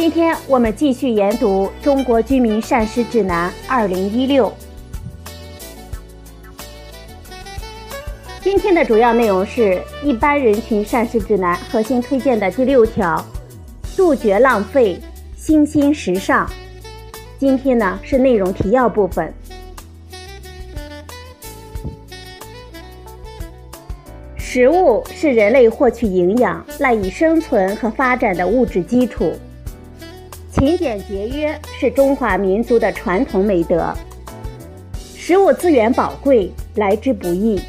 [0.00, 4.46] 今天我们继续研读《中国居民膳食指南（二零一六）》。
[8.42, 13.22] 今天的主要内容是一般人群膳食指南核心推荐的第六条：
[13.94, 14.98] 杜绝浪费，
[15.36, 16.50] 新兴时尚。
[17.38, 19.30] 今天呢是内容提要部分。
[24.38, 29.34] 食物是人类获取营养、赖以生存和发展的物质基础。
[30.52, 33.94] 勤俭节约是中华民族的传统美德。
[35.14, 37.60] 食物资源宝贵，来之不易，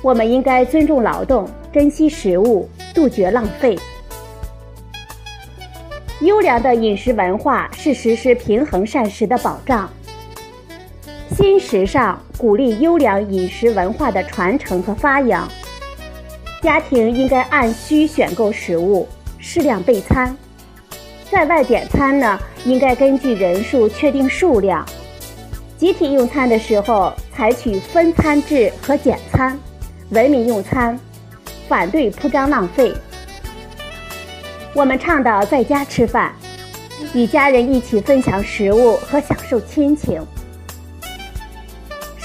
[0.00, 3.78] 我们应该尊重劳动，珍惜食物，杜绝浪费。
[6.22, 9.88] 优良的饮食文化是实施平衡膳食的保障。
[11.36, 15.46] 新时尚鼓励优良饮食文化的传承和发扬。
[16.62, 19.06] 家庭应该按需选购食物，
[19.38, 20.34] 适量备餐。
[21.30, 24.84] 在外点餐呢，应该根据人数确定数量。
[25.76, 29.58] 集体用餐的时候，采取分餐制和简餐，
[30.10, 30.98] 文明用餐，
[31.68, 32.92] 反对铺张浪费。
[34.72, 36.32] 我们倡导在家吃饭，
[37.12, 40.20] 与家人一起分享食物和享受亲情。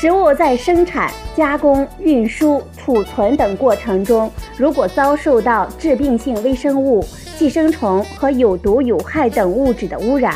[0.03, 7.01] 食物在生产、加工、运输、储存等过程中，如果遭受到致病性微生物、
[7.39, 10.35] 寄生虫和有毒有害等物质的污染，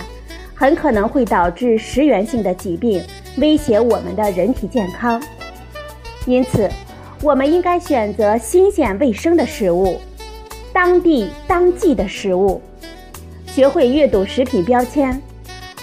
[0.56, 3.04] 很可能会导致食源性的疾病，
[3.40, 5.22] 威胁我们的人体健康。
[6.26, 6.70] 因此，
[7.22, 10.00] 我们应该选择新鲜卫生的食物，
[10.72, 12.62] 当地当季的食物，
[13.48, 15.22] 学会阅读食品标签，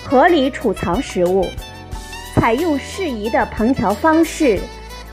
[0.02, 1.44] 合理储藏食物。
[2.44, 4.60] 采用适宜的烹调方式，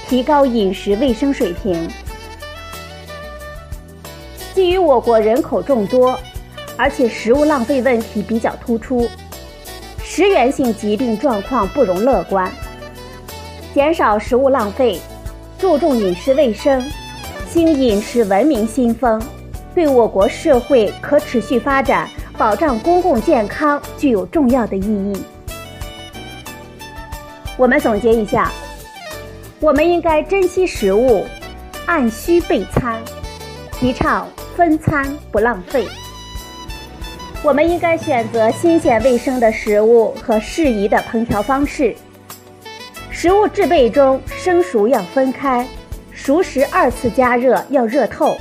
[0.06, 1.90] 提高饮食卫生水平。
[4.54, 6.20] 基于我国人口众多，
[6.76, 9.08] 而且食物浪费问题比较突出，
[10.04, 12.52] 食源性疾病状况不容乐观。
[13.74, 15.00] 减少食物浪费，
[15.58, 16.84] 注重饮食卫生，
[17.50, 19.22] 兴饮食文明新风，
[19.74, 25.14] 对我国社会可持续发展、保障公共健康具有重要的意义。
[27.62, 28.52] 我们总结一下，
[29.60, 31.24] 我们应该珍惜食物，
[31.86, 33.00] 按需备餐，
[33.72, 35.86] 提倡分餐不浪费。
[37.44, 41.96] 我们应该选择新鲜卫生的食物和适宜的烹调方式。
[43.12, 45.64] 食物制备中生熟要分开，
[46.12, 48.36] 熟食二次加热要热透。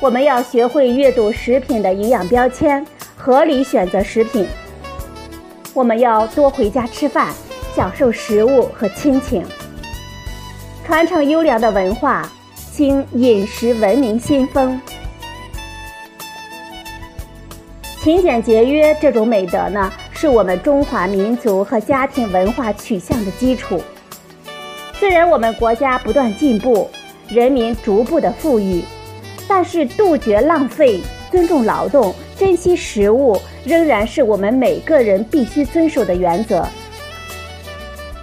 [0.00, 2.84] 我们要学会阅读食品的营养标签，
[3.16, 4.48] 合理选择食品。
[5.72, 7.32] 我们要多回家吃饭。
[7.74, 9.44] 享受食物和亲情，
[10.84, 14.80] 传承优良的文化，兴饮食文明新风。
[18.00, 23.80] 勤俭节约这种美德呢，是我们中华民族和家庭文化取向的基础。
[24.94, 26.90] 虽然我们国家不断进步，
[27.28, 28.82] 人民逐步的富裕，
[29.46, 36.66] 但是杜绝浪费、尊重劳动、珍惜食物，仍然是我们每个人必须遵守的原则。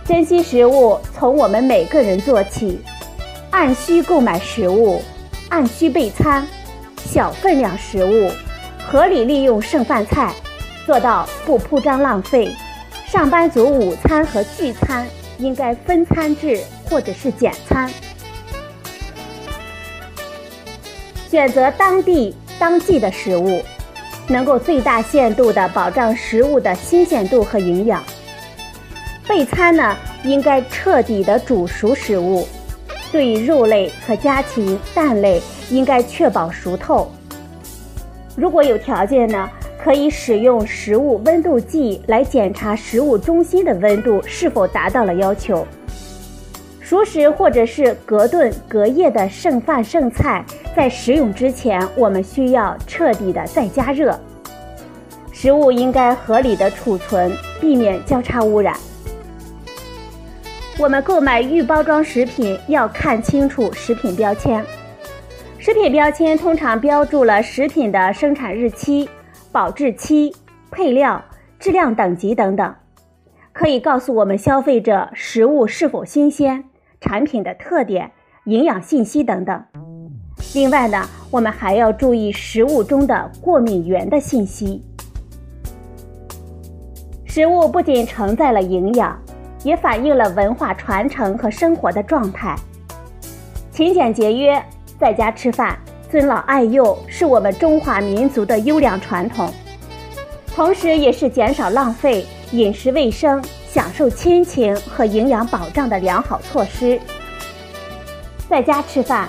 [0.08, 2.80] 珍惜食物，从我们每个人做起，
[3.50, 5.02] 按需购买食物，
[5.50, 6.46] 按需备餐，
[7.04, 8.30] 小分量食物，
[8.88, 10.32] 合理利用剩饭菜，
[10.86, 12.56] 做到不铺张浪费。
[13.08, 15.08] 上班族午餐和聚餐
[15.40, 17.90] 应该分餐制或者是简餐。
[21.32, 23.60] 选择当地当季的食物，
[24.28, 28.04] 能够最大限度地保障食物的新鲜度和营养。
[29.28, 32.48] 备餐呢，应该彻底的煮熟食物，
[33.12, 35.42] 对于肉类和家禽、蛋类，
[35.72, 37.12] 应该确保熟透。
[38.36, 39.50] 如果有条件呢，
[39.84, 45.66] 可以使用食物温度计来检查食物中心的温度是否达到了要求。
[46.80, 50.46] 熟食或者是隔顿、隔夜的剩饭剩菜，
[50.76, 54.20] 在食用之前，我们需要彻底的再加热。
[55.32, 58.78] 食物应该合理的储存，避免交叉污染。
[60.78, 64.64] 我们购买预包装食品要看清楚食品标签。
[65.58, 69.10] 食品标签通常标注了食品的生产日期、
[69.54, 70.36] 保质期、
[70.70, 71.24] 配料、
[71.60, 72.76] 质量等级等等，
[73.54, 76.66] 可以告诉我们消费者食物是否新鲜、
[77.00, 78.12] 产品的特点、
[78.44, 79.64] 营养信息等等。
[80.54, 84.84] 另外呢，我们还要注意食物中的过敏源的信息。
[87.24, 89.18] 食物不仅承载了营养，
[89.66, 92.56] 也反映了文化传承和生活的状态。
[93.72, 94.64] 勤俭节约，
[95.00, 95.76] 在家吃饭，
[96.10, 99.52] 尊老爱幼，是我们中华民族的优良传统，
[100.56, 107.02] 同时也是减少浪费、饮食卫生、享受亲情和营养保障的良好措施。
[108.48, 109.28] 在家吃饭。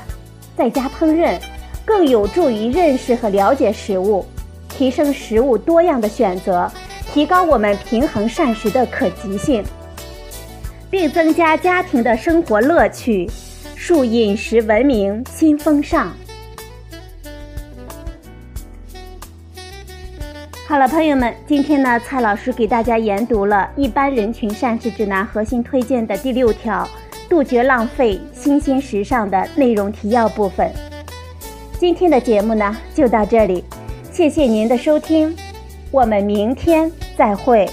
[0.57, 1.39] 在家烹饪，
[1.85, 4.25] 更有助于认识和了解食物，
[4.71, 6.67] 提升食物多样的选择，
[7.13, 9.63] 提高我们平衡膳食的可及性，
[10.91, 13.29] 并增加家庭的生活乐趣，
[13.75, 16.13] 树饮食文明新风尚。
[20.69, 26.89] 好了，朋友们，今天呢，蔡老师给大家研读了一般人群膳食指南核心推荐的第六条。
[27.29, 30.71] 杜绝浪费，新鲜时尚的内容提要部分。
[31.79, 33.65] 今天的节目呢，就到这里，
[34.13, 35.37] 谢谢您的收听，
[35.91, 37.69] 我们明天再会。